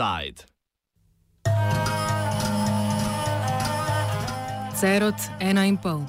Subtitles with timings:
[0.00, 0.44] Offside.
[4.80, 6.00] Cerot ena in pol.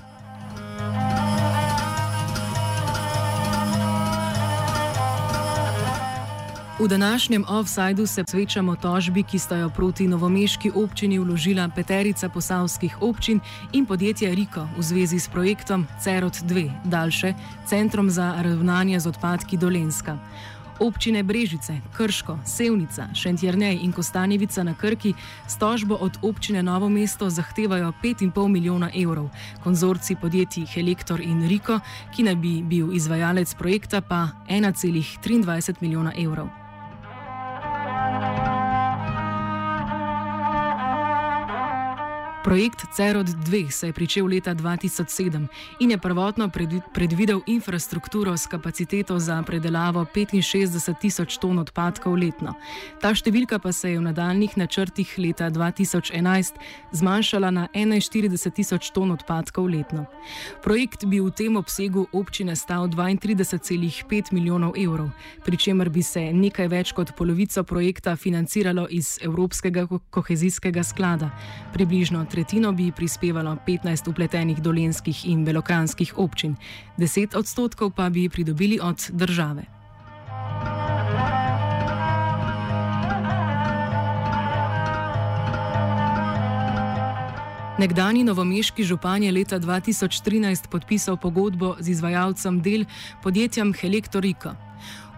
[6.80, 13.02] V današnjem offsajdu se posvečamo tožbi, ki sta jo proti novomeški občini vložila peterica posavskih
[13.02, 13.40] občin
[13.74, 17.34] in podjetje Riko v zvezi s projektom Cerot 2, daljše
[17.66, 20.18] Centrom za ravnanje z odpadki Dolenska.
[20.82, 25.14] Občine Brežice, Krško, Sevnica, Šentjernej in Kostanjevica na Krki
[25.48, 29.30] s tožbo od občine Novo mesto zahtevajo 5,5 milijona evrov.
[29.64, 31.80] Konzorci podjetij Helektor in Riko,
[32.16, 36.61] ki naj bi bil izvajalec projekta, pa 1,23 milijona evrov.
[42.44, 45.48] Projekt CEROD 2 se je pričel leta 2007
[45.80, 46.50] in je prvotno
[46.94, 52.54] predvidel infrastrukturo s kapaciteto za predelavo 65 tisoč ton odpadkov letno.
[53.02, 56.58] Ta številka pa se je v nadaljnih načrtih leta 2011
[56.92, 60.06] zmanjšala na 41 tisoč ton odpadkov letno.
[60.64, 65.12] Projekt bi v tem obsegu občine stal 32,5 milijonov evrov,
[65.46, 71.30] pri čemer bi se nekaj več kot polovico projekta financiralo iz Evropskega kohezijskega sklada.
[71.74, 76.56] Približno tretjino bi prispevalo 15 upletenih dolenskih in belokranskih občin,
[76.98, 79.68] 10 odstotkov pa bi pridobili od države.
[87.82, 92.86] Nekdani novomeški župan je leta 2013 podpisal pogodbo z izvajalcem del
[93.24, 94.71] podjetjem Helektorika.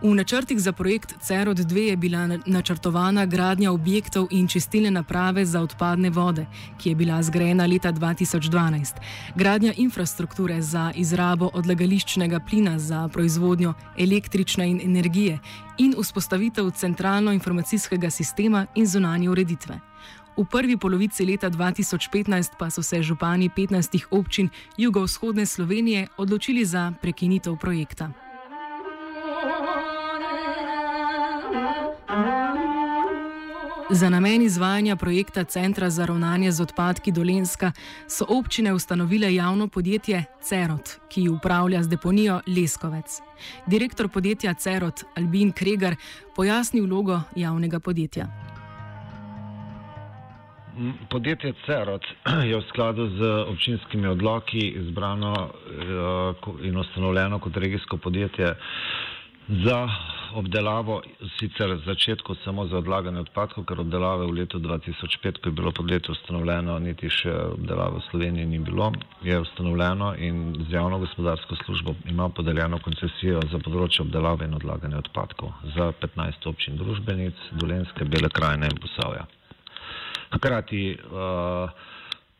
[0.03, 5.61] V načrtih za projekt CEROD 2 je bila načrtovana gradnja objektov in čistilne naprave za
[5.61, 6.45] odpadne vode,
[6.77, 8.99] ki je bila zgrajena leta 2012,
[9.35, 15.39] gradnja infrastrukture za izrabo odlagališčnega plina za proizvodnjo električne in energije
[15.77, 19.79] in vzpostavitev centralno-informacijskega sistema in zunanje ureditve.
[20.37, 26.93] V prvi polovici leta 2015 pa so se župani 15 občin jugovzhodne Slovenije odločili za
[27.01, 28.22] prekinitev projekta.
[33.93, 37.71] Za namen izvajanja projekta Centra za ravnanje z odpadki Dolenska
[38.07, 43.21] so občine ustanovile javno podjetje Cerot, ki upravlja z deponijo Leskovec.
[43.67, 45.95] Direktor podjetja Cerot Albin Kregar
[46.35, 48.27] pojasni vlogo javnega podjetja.
[51.09, 52.01] Podjetje Cerot
[52.49, 58.55] je v skladu z občinskimi odloki izbrano eh, in ustanovljeno kot regijsko podjetje
[59.49, 59.87] za
[60.35, 61.01] obdelavo,
[61.39, 66.11] sicer začetku samo za odlaganje odpadkov, ker obdelave v letu 2005, ko je bilo podjetje
[66.11, 68.91] ustanovljeno, niti še obdelave v Sloveniji ni bilo,
[69.21, 75.03] je ustanovljeno in z javno gospodarsko službo ima podeljeno koncesijo za področje obdelave in odlaganja
[75.03, 79.27] odpadkov za 15 občin družbenic, Dolenske, Bele krajine in Posavja.
[80.33, 81.69] Hkrati uh,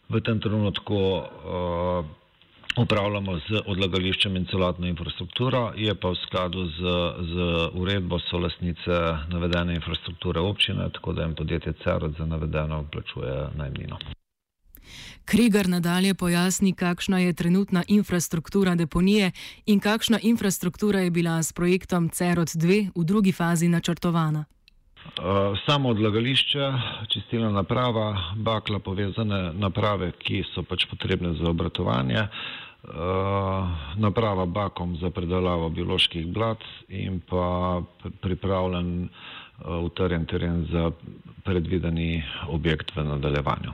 [0.09, 2.22] v tem trenutku uh,
[2.77, 6.95] upravljamo z odlagališčem in celotno infrastrukturo, je pa v skladu z,
[7.31, 7.33] z
[7.73, 13.97] uredbo so lasnice navedene infrastrukture občine, tako da jim podjetje CEROD za navedeno plačuje najmnino.
[15.25, 19.31] Krigar nadalje pojasni, kakšna je trenutna infrastruktura deponije
[19.65, 24.45] in kakšna infrastruktura je bila s projektom CEROD 2 v drugi fazi načrtovana.
[25.13, 26.71] Uh, samo odlagališče,
[27.13, 32.27] čistilna naprava, bakla, povezane naprave, ki so pač potrebne za obratovanje,
[32.83, 36.59] Eh, naprava bakom za predelavo bioloških blat
[36.89, 37.81] in pa
[38.21, 40.91] pripravljen eh, utrjen teren za
[41.43, 43.71] predvideni objekt v nadaljevanju.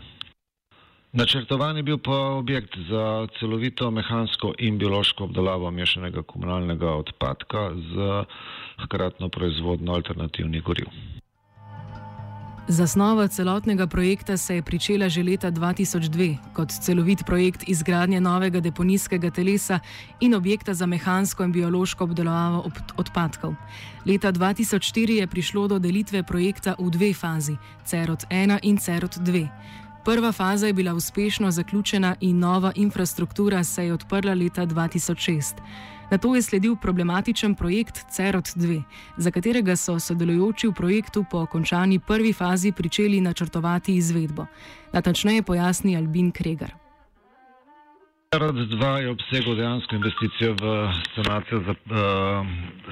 [1.11, 8.23] Načrtovan je bil pa objekt za celovito mehansko in biološko obdelavo mešanega komunalnega odpadka z
[8.83, 10.85] hkratno proizvodno alternativnih goriv.
[12.69, 19.31] Zasnova celotnega projekta se je pričela že leta 2002 kot celovit projekt izgradnje novega deponijskega
[19.31, 19.79] telesa
[20.19, 23.55] in objekta za mehansko in biološko obdelavo odpadkov.
[24.05, 29.47] Leta 2004 je prišlo do delitve projekta v dve fazi: CEROT 1 in CEROT 2.
[30.09, 35.53] Prva faza je bila uspešno zaključena in nova infrastruktura se je odprla leta 2006.
[36.11, 38.83] Na to je sledil problematičen projekt CEROT 2,
[39.17, 44.45] za katerega so sodelujoči v projektu po končani prvi fazi pričeli načrtovati izvedbo.
[44.93, 46.88] Natančneje pojasni Albin Kregar.
[48.29, 50.63] CEROT 2 je obsegal dejansko investicijo v
[51.15, 52.45] sanacijo za, uh,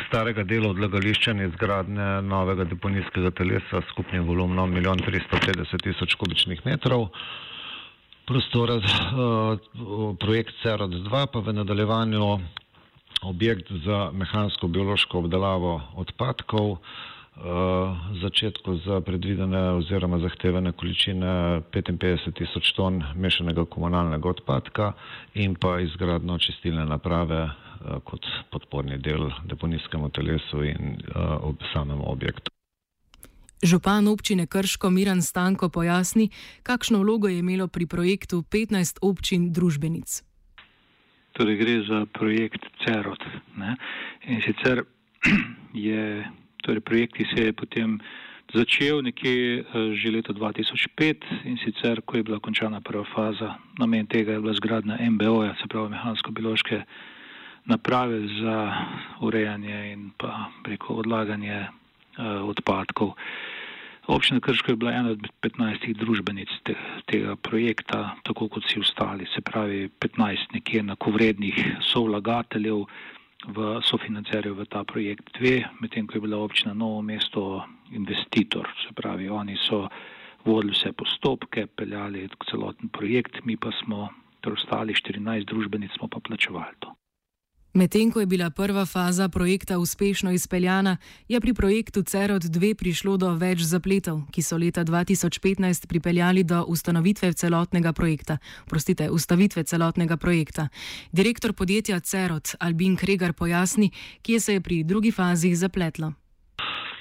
[0.07, 6.65] starega dela odlagališča in izgradnje novega deponijskega telesa s skupnim volumnom 1 350 tisoč kubičnih
[6.65, 7.09] metrov.
[8.25, 12.39] Prostora, uh, projekt CEROT 2 pa v nadaljevanju
[13.21, 16.79] objekt za mehansko-biološko obdelavo odpadkov.
[17.37, 24.93] V začetku za predvidene oziroma zahtevane količine 55 tisoč ton mešanega komunalnega odpadka
[25.33, 27.49] in pa izgradno čistilne naprave
[28.03, 30.97] kot podporni del deponijskemu telesu in
[31.41, 32.49] ob samem objektu.
[33.63, 36.29] Župan občine Krško Miran Stanko pojasni,
[36.63, 40.23] kakšno vlogo je imelo pri projektu 15 občin družbenic.
[41.33, 43.21] Torej gre za projekt CEROT.
[43.57, 43.77] Ne?
[44.25, 44.83] In sicer
[45.73, 46.25] je
[46.67, 47.97] torej projekt, ki se je potem
[48.53, 54.07] začel nekje eh, že leta 2005 in sicer, ko je bila končana prva faza, namen
[54.07, 56.83] tega je bila zgradna MBO-ja, se pravi mehansko-biološke
[57.67, 58.57] naprave za
[59.19, 63.19] urejanje in pa preko odlaganje uh, odpadkov.
[64.07, 66.75] Občina Krško je bila ena od 15 družbenic te,
[67.11, 71.59] tega projekta, tako kot vsi ostali, se pravi 15 nekje enakovrednih
[71.91, 72.85] sovlagateljev
[73.45, 77.61] v sofinanciranju v ta projekt dve, medtem ko je bila občina Novo mesto
[77.93, 79.85] investitor, se pravi oni so
[80.45, 84.09] vodili vse postopke, peljali celoten projekt, mi pa smo,
[84.41, 86.96] torej ostali 14 družbenic, smo pa plačevali to.
[87.77, 90.97] Medtem ko je bila prva faza projekta uspešno izpeljana,
[91.27, 96.63] je pri projektu CEROD 2 prišlo do več zapletov, ki so leta 2015 pripeljali do
[96.65, 98.37] ustanovitve celotnega projekta.
[98.65, 100.69] Prostite, ustavitve celotnega projekta.
[101.11, 103.91] Direktor podjetja CEROD Albin Kregar pojasni,
[104.21, 106.13] kje se je pri drugi fazi zapletlo.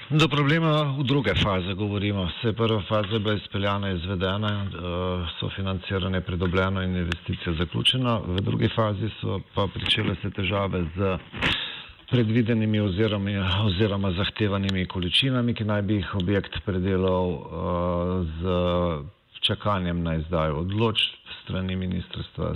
[0.09, 2.29] Do problema v druge faze govorimo.
[2.41, 4.69] Se prva faza je bila izpeljana, izvedena, eh,
[5.39, 8.17] so financirane pridobljeno in investicija zaključena.
[8.27, 11.17] V drugi fazi so pa pričele se težave z
[12.09, 13.31] predvidenimi oziroma,
[13.65, 18.47] oziroma zahtevanimi količinami, ki naj bi jih objekt predelal eh, z
[19.41, 22.53] čakanjem na izdajo odločb strani ministrstva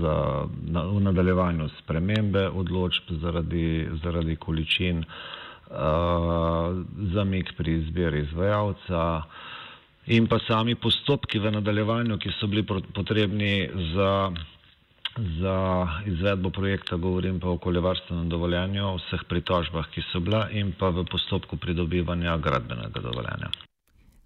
[0.00, 5.04] za, na, v nadaljevanju spremembe odločb zaradi, zaradi količin.
[5.70, 6.84] Eh,
[7.14, 9.22] zamik pri izbiri izvajalca
[10.06, 14.30] in pa sami postopki v nadaljevanju, ki so bili potrebni za,
[15.40, 15.56] za
[16.06, 21.06] izvedbo projekta, govorim pa o okoljevarstvenem dovoljenju, vseh pritožbah, ki so bila in pa v
[21.08, 23.48] postopku pridobivanja gradbenega dovoljenja.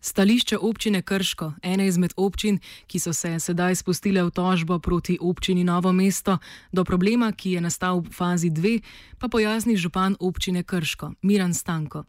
[0.01, 5.65] Stališče občine Krško, ene izmed občin, ki so se sedaj spustile v tožbo proti občini
[5.65, 6.39] Novo mesto,
[6.73, 8.79] do problema, ki je nastal v fazi dve,
[9.19, 12.05] pa pojasni župan občine Krško, Miran Stanko.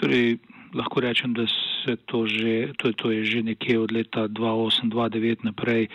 [0.00, 0.38] Torej,
[0.74, 1.44] lahko rečem, da
[1.84, 5.88] se to, že, to, to je že nekje od leta 2008-2009 naprej,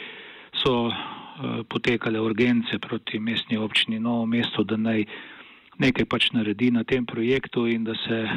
[0.54, 0.94] so uh,
[1.66, 5.06] potekale urgence proti mestni občini Novo mesto, da naj
[5.81, 8.30] nekaj pač naredi na tem projektu in da se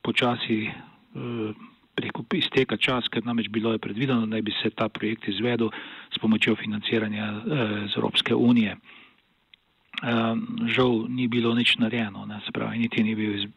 [0.00, 0.72] počasi.
[1.12, 1.52] Uh,
[1.98, 5.72] preko izteka čas, ker namreč bilo je predvideno, da bi se ta projekt izvedel
[6.14, 8.76] s pomočjo financiranja eh, z Evropske unije.
[8.76, 10.34] Eh,
[10.76, 13.48] žal ni bilo nič narejeno, ne, se pravi, niti ni bil iz,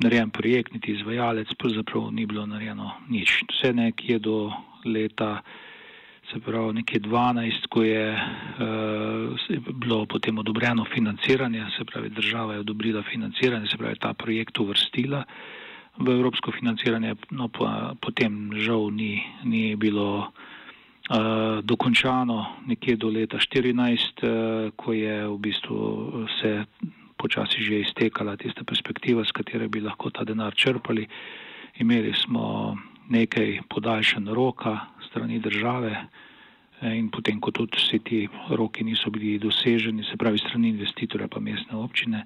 [0.00, 3.42] narejen projekt, niti izvajalec, pravzaprav ni bilo narejeno nič.
[3.52, 4.52] Vse nekje do
[4.86, 5.42] leta,
[6.32, 12.64] se pravi, nekje 12, ko je eh, bilo potem odobreno financiranje, se pravi, država je
[12.64, 15.24] odobrila financiranje, se pravi, ta projekt uvrstila
[15.98, 23.38] v evropsko financiranje, no pa potem žal ni, ni bilo uh, dokončano nekje do leta
[23.38, 25.78] 2014, uh, ko je v bistvu
[26.40, 26.64] se
[27.18, 31.02] počasi že iztekala tista perspektiva, s katero bi lahko ta denar črpali.
[31.82, 32.78] Imeli smo
[33.10, 39.38] nekaj podaljšan roka strani države eh, in potem, ko tudi vsi ti roki niso bili
[39.38, 42.22] doseženi, se pravi strani investitorja pa mestne občine,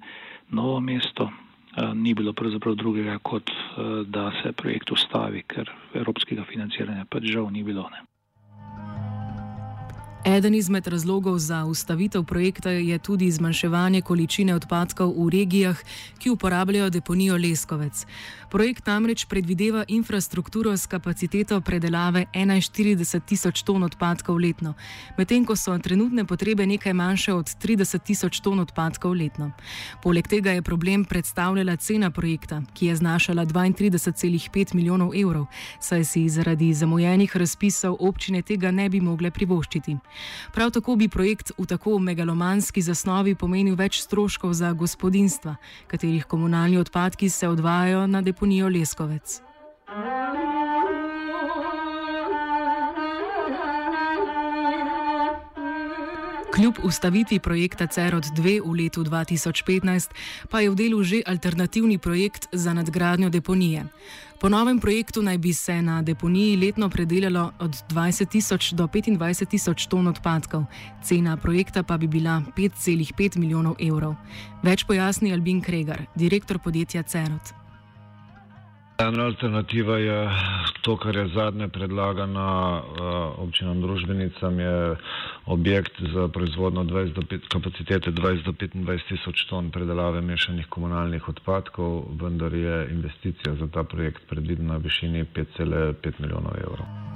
[0.49, 1.52] novo mesto, Eh,
[1.95, 7.49] ni bilo pravzaprav drugega, kot eh, da se projekt ustavi, ker evropskega financiranja pač žal
[7.51, 7.87] ni bilo.
[7.89, 8.03] Ne.
[10.25, 15.77] Eden izmed razlogov za ustavitev projekta je tudi zmanjševanje količine odpadkov v regijah,
[16.19, 18.05] ki uporabljajo deponijo Leskovec.
[18.49, 24.73] Projekt namreč predvideva infrastrukturo s kapaciteto predelave 41 tisoč ton odpadkov letno,
[25.17, 29.51] medtem ko so trenutne potrebe nekaj manjše od 30 tisoč ton odpadkov letno.
[30.03, 35.45] Poleg tega je problem predstavljala cena projekta, ki je znašala 32,5 milijonov evrov,
[35.79, 39.97] saj si zaradi zamujenih razpisov občine tega ne bi mogle privoščiti.
[40.53, 45.55] Prav tako bi projekt v tako megalomanski zasnovi pomenil več stroškov za gospodinstva,
[45.87, 49.41] katerih komunalni odpadki se odvajajo na deponijo Leskovec.
[56.63, 60.15] Kljub ustavitvi projekta CEROD 2 v letu 2015
[60.47, 63.83] pa je v delu že alternativni projekt za nadgradnjo deponije.
[64.39, 69.45] Po novem projektu naj bi se na deponiji letno predelalo od 20 tisoč do 25
[69.45, 70.63] tisoč ton odpadkov,
[71.03, 74.15] cena projekta pa bi bila 5,5 milijonov evrov.
[74.63, 77.63] Več pojasni Albin Kregar, direktor podjetja CEROD.
[78.97, 80.29] Ena alternativa je
[80.81, 82.45] to, kar je zadnje predlagano
[82.79, 84.95] uh, občinam družbenicam, je
[85.45, 91.91] objekt za proizvodno 20 5, kapacitete 20 do 25 tisoč ton predelave mešanih komunalnih odpadkov,
[92.21, 97.12] vendar je investicija za ta projekt predvidena v višini 5,5 milijonov evrov.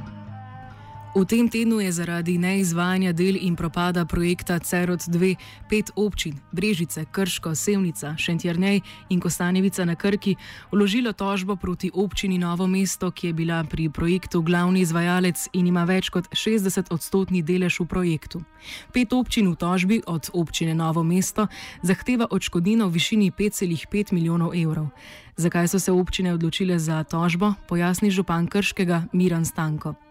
[1.18, 5.34] V tem tednu je zaradi neizvajanja del in propada projekta CEROT 2
[5.66, 10.36] pet občin- Brežice, Krško, Sevnica, Šentjernej in Kostanjevica na Krki-
[10.72, 15.86] vložilo tožbo proti občini Novo mesto, ki je bila pri projektu glavni izvajalec in ima
[15.90, 18.46] več kot 60 odstotni delež v projektu.
[18.94, 21.48] Pet občin v tožbi od občine Novo mesto
[21.82, 24.94] zahteva odškodnino v višini 5,5 milijonov evrov.
[25.38, 30.07] Zakaj so se občine odločile za tožbo, pojasni župan Krškega Miran Stanko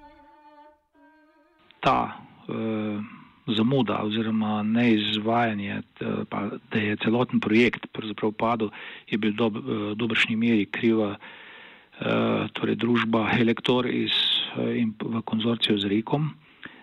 [1.87, 2.99] ta uh,
[3.47, 5.83] zamuda oziroma neizvajanje,
[6.29, 8.71] pa, da je celoten projekt pravzaprav padel,
[9.07, 14.11] je bil do, v dobršni meri kriva uh, torej družba Elektor iz,
[14.57, 16.35] uh, in v konzorciju z Rikom.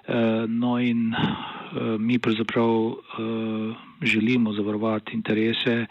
[0.08, 2.96] Uh, no in uh, mi pravzaprav uh,
[4.02, 5.86] želimo zavarovati interese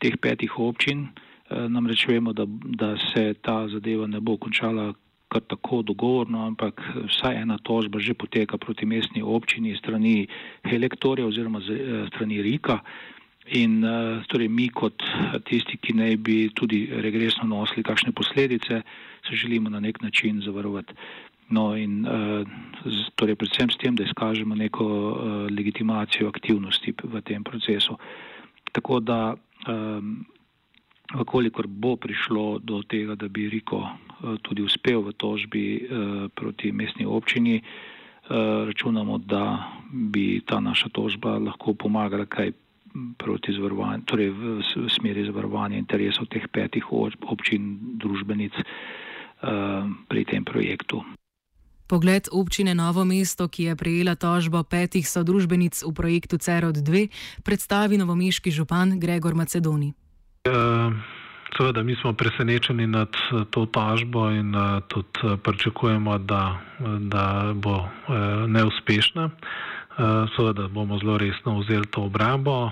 [0.00, 2.44] teh petih občin, uh, namreč vemo, da,
[2.76, 4.92] da se ta zadeva ne bo končala
[5.30, 10.26] kar tako dogovorno, ampak vsaj ena tožba že poteka proti mestni občini strani
[10.66, 12.80] Helektorja oziroma eh, strani Rika.
[13.50, 15.02] In uh, torej mi kot
[15.48, 18.82] tisti, ki naj bi tudi regresno nosili kakšne posledice,
[19.26, 20.94] se želimo na nek način zavarovati.
[21.50, 22.06] No in
[23.18, 24.86] torej predvsem s tem, da izkažemo neko
[25.50, 27.98] legitimacijo aktivnosti v tem procesu.
[28.72, 29.34] Tako da
[31.10, 35.82] Vkolikor bo prišlo do tega, da bi Riko eh, tudi uspel v tožbi eh,
[36.34, 37.64] proti mestni občini, eh,
[38.66, 42.52] računamo, da bi ta naša tožba lahko pomagala kaj
[43.18, 46.82] proti zavarovanju, torej v smeri zavarovanja interesov teh petih
[47.22, 48.50] občin družbenic
[50.10, 50.98] pri tem projektu.
[51.86, 57.94] Pogled občine Novo mesto, ki je prejela tožbo petih sodružbenic v projektu CEROD 2, predstavi
[57.94, 59.94] novomeški župan Gregor Macedoni.
[60.40, 60.90] Eh,
[61.56, 66.58] seveda, mi smo presenečeni nad eh, to tožbo in uh, tudi uh, pričakujemo, da,
[66.98, 67.88] da bo
[68.48, 69.30] neuspešna.
[70.36, 72.70] Seveda bomo zelo resno vzeli to obrambo.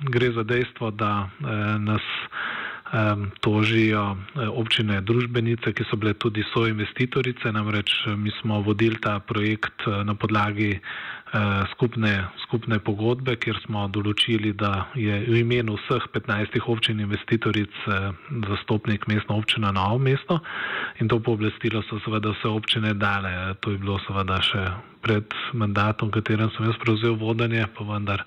[0.00, 1.28] Gre za dejstvo, da
[1.78, 2.00] nas
[3.40, 4.16] tožijo
[4.52, 10.80] občine družbenice, ki so bile tudi soinvestitorice, namreč mi smo vodili ta projekt na podlagi
[10.80, 10.80] Eh,
[11.74, 18.10] skupne, skupne pogodbe, kjer smo določili, da je v imenu vseh 15 občin investitoric eh,
[18.46, 20.38] zastopnik mestna občina Novo mesto
[21.00, 23.32] in to pooblastilo so seveda vse občine dale.
[23.60, 24.62] To je bilo seveda še
[25.02, 28.22] pred mandatom, katerem sem jaz prevzel vodanje, pa vendar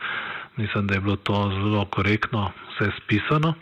[0.59, 3.55] mislim, da je bilo to zelo korektno vse spisano.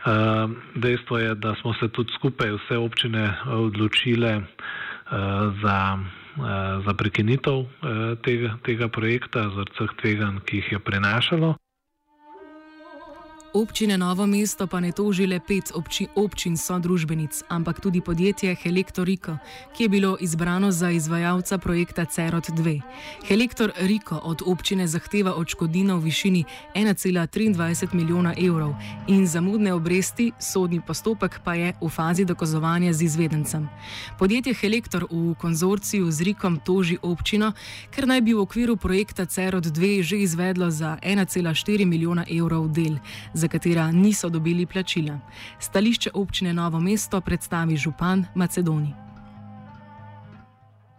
[0.00, 4.40] Eh, dejstvo je, da smo se tudi skupaj vse občine odločile
[5.60, 6.19] za Eh,
[6.84, 11.54] za prekinitev eh, tega, tega projekta, zaradi vseh tveganj, ki jih je prenašalo.
[13.52, 19.06] Občine Novo mesto pa ne toži le pet obči, občin sodružbenic, ampak tudi podjetje Helektor
[19.06, 19.38] Riko,
[19.74, 22.80] ki je bilo izbrano za izvajalca projekta CEROT 2.
[23.26, 28.74] Helektor Riko od občine zahteva odškodnino v višini 1,23 milijona evrov
[29.08, 33.68] in zamudne obresti, sodni postopek pa je v fazi dokazovanja z izvedencem.
[34.18, 37.52] Podjetje Helektor v konzorciju z Rikom toži občino,
[37.90, 42.94] ker naj bi v okviru projekta CEROT 2 že izvedlo za 1,4 milijona evrov del
[43.40, 45.18] za katera niso dobili plačila.
[45.58, 48.92] Stališče občine Novo mesto predstavi župan Macedoni.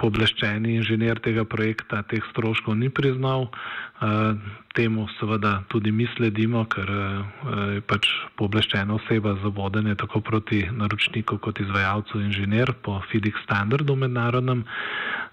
[0.01, 3.51] Pooblaščeni inženir tega projekta teh stroškov ni priznal.
[4.01, 4.33] Uh,
[4.73, 10.63] temu seveda tudi mi sledimo, ker uh, je pač pooblaščena oseba za vodenje tako proti
[10.73, 14.65] naročniku kot izvajalcu inženir po FIDIC standardu mednarodnem.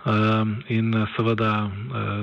[0.06, 1.70] Ehm, in eh, seveda eh,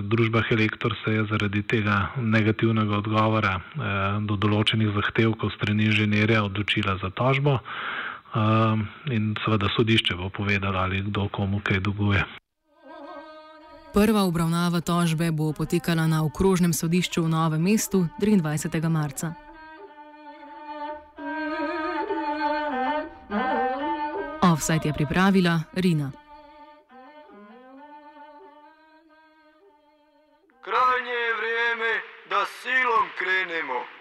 [0.07, 6.95] družba Helektor se je zaradi tega negativnega odgovora eh, do določenih zahtevkov strani inženirja odločila
[7.03, 12.23] za tožbo ehm, in seveda sodišče bo povedalo, ali kdo komu kaj dolguje.
[13.91, 18.87] Prva obravnava tožbe bo potekala na okrožnem sodišču v Novem mestu 23.
[18.87, 19.35] marca.
[24.43, 26.24] Offside je pripravila Rina.
[33.25, 33.94] クレも